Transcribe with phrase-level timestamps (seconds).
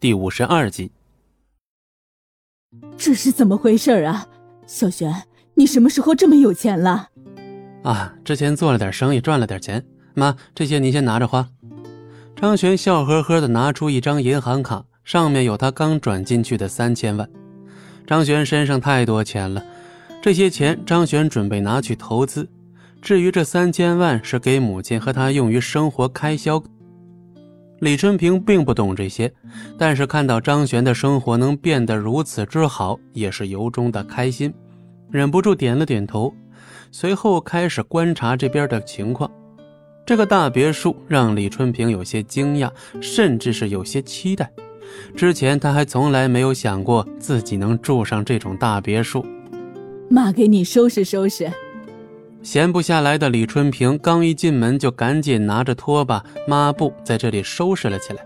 [0.00, 0.92] 第五十二集。
[2.96, 4.28] 这是怎么回事啊？
[4.64, 5.12] 小璇，
[5.54, 7.08] 你什么时候这么有钱了？
[7.82, 9.84] 啊，之前做了点生意，赚了点钱。
[10.14, 11.48] 妈，这些您先拿着花。
[12.36, 17.28] 张璇笑呵呵的拿出一张银行卡，上面有他刚转进去的三千万。
[18.06, 19.64] 张璇身上太多钱了，
[20.22, 22.48] 这些钱张璇准备拿去投资。
[23.02, 26.62] 至于这三千万是给母亲和他用于生活开销。
[27.80, 29.32] 李春平并不懂这些，
[29.78, 34.52] 但是看到张璇的生活能变得如此之好，也是由衷的开心，
[35.10, 36.34] 忍不住点了点头，
[36.90, 39.30] 随后开始观察这边的情况。
[40.04, 44.50] 这个大别墅让李春平有些惊讶，甚至是有些期待。
[45.14, 49.24] 之前他还从来没有想过自己能住上这种大别墅。
[50.10, 51.48] 妈，给你收拾收拾。
[52.42, 58.20] 闲不下来的李春平刚一进门，就赶紧拿着拖把、抹布在这里收拾了起来。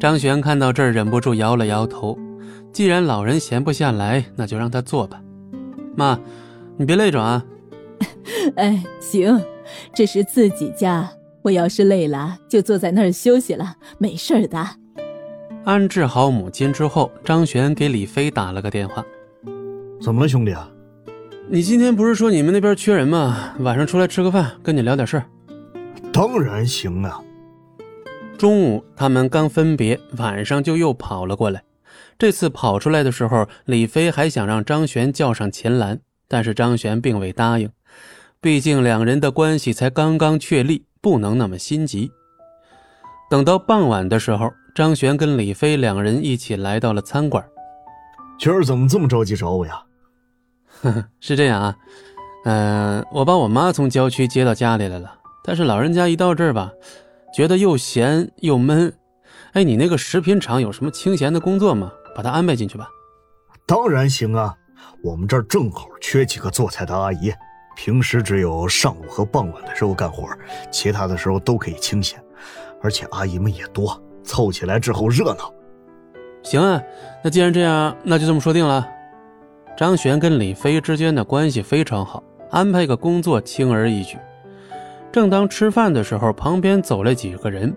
[0.00, 2.18] 张璇看到这儿，忍不住摇了摇头。
[2.72, 5.20] 既然老人闲不下来，那就让他做吧。
[5.96, 6.18] 妈，
[6.76, 7.44] 你别累着啊。
[8.56, 9.40] 哎，行，
[9.94, 11.08] 这是自己家，
[11.42, 14.66] 我要是累了，就坐在那儿休息了，没事的。
[15.64, 19.04] 安置好母亲之后，张璇给李飞打了个电话。
[20.00, 20.68] 怎么了，兄弟啊？
[21.46, 23.54] 你今天不是说你们那边缺人吗？
[23.58, 25.26] 晚上出来吃个饭，跟你聊点事儿。
[26.10, 27.20] 当然行啊。
[28.38, 31.62] 中午他们刚分别，晚上就又跑了过来。
[32.18, 37.70] 这次跑出来的时候，李飞还想让张璇叫上秦岚，但是张璇并未答应。
[38.40, 42.10] 毕竟两人的关系才刚刚确立，不能那么心急。
[43.30, 47.44] 等到傍晚的时候，张璇跟李飞两人一起来到了餐馆。
[48.38, 49.82] 今儿怎么这么着急找我呀？
[51.20, 51.76] 是这样啊，
[52.44, 56.70] 嗯，我把我妈从郊区接到家里来了，但是老人家一到这儿吧，
[57.34, 58.92] 觉得又闲又闷。
[59.52, 61.92] 哎，你那个食品厂有什么清闲的工作吗？
[62.14, 62.88] 把她安排进去吧。
[63.66, 64.54] 当然行啊，
[65.02, 67.32] 我们这儿正好缺几个做菜的阿姨，
[67.76, 70.28] 平时只有上午和傍晚的时候干活，
[70.70, 72.22] 其他的时候都可以清闲，
[72.82, 75.52] 而且阿姨们也多，凑起来之后热闹。
[76.42, 76.82] 行啊，
[77.22, 78.86] 那既然这样，那就这么说定了。
[79.76, 84.16] 张璇跟李飞之间的关系非常好，安排个工作轻而易举。
[85.12, 87.74] 正当吃饭的时候，旁边走了几个人。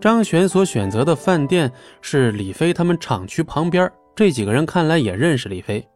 [0.00, 5.88] 张璇所选择的饭店是李飞他们厂区旁边，这几个人看来也认识李飞。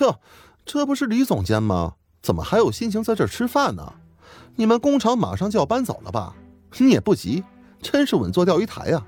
[0.00, 0.16] 哟，
[0.64, 1.94] 这不是李总监吗？
[2.20, 3.92] 怎么还有心情在这吃饭呢？
[4.54, 6.34] 你们工厂马上就要搬走了吧？
[6.78, 7.42] 你也不急，
[7.80, 9.04] 真是稳坐钓鱼台呀！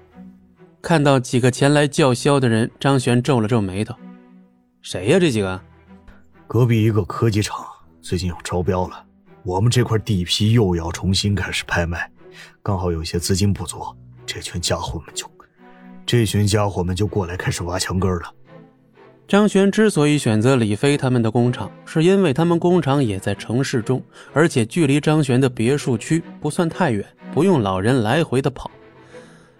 [0.82, 3.94] 看到几个前来叫嚣的人，张璇皱了皱眉头。
[4.84, 5.18] 谁呀？
[5.18, 5.58] 这几个？
[6.46, 7.64] 隔壁一个科技厂
[8.02, 9.02] 最近要招标了，
[9.42, 12.12] 我们这块地皮又要重新开始拍卖，
[12.62, 13.82] 刚好有些资金不足，
[14.26, 15.26] 这群家伙们就，
[16.04, 18.30] 这群家伙们就过来开始挖墙根了。
[19.26, 24.02] 张璇之所以选择李飞他们的工厂，是因为他们工厂也在城市中，
[24.34, 27.02] 而且距离张璇的别墅区不算太远，
[27.32, 28.70] 不用老人来回的跑。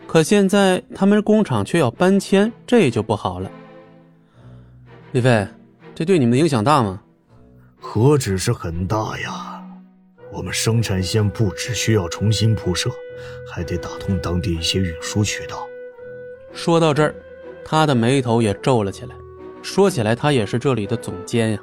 [0.06, 3.50] 可现在他们工厂却要搬迁，这就不好了。
[5.14, 5.46] 李飞，
[5.94, 7.00] 这对你们的影响大吗？
[7.78, 9.62] 何止是很大呀！
[10.32, 12.90] 我们生产线不只需要重新铺设，
[13.48, 15.68] 还得打通当地一些运输渠道。
[16.52, 17.14] 说到这儿，
[17.64, 19.14] 他的眉头也皱了起来。
[19.62, 21.60] 说起来，他也是这里的总监呀，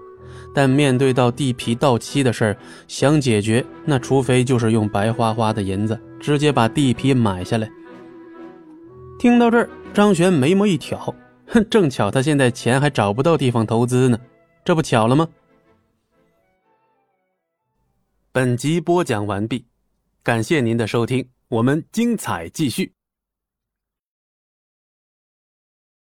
[0.56, 2.58] 但面对到地皮到期的事儿，
[2.88, 7.70] 想解决，那除非就是用白花花的银子直接把地皮买下来。
[9.20, 11.14] 听到这儿，张璇眉毛一挑。
[11.54, 14.18] 哼，正巧他现在钱还找不到地方投资呢，
[14.64, 15.28] 这不巧了吗？
[18.32, 19.66] 本集播讲完毕，
[20.24, 22.94] 感谢您的收听，我们精彩继续。